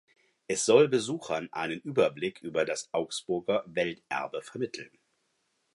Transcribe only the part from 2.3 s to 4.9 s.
über das Augsburger Welterbe vermitteln.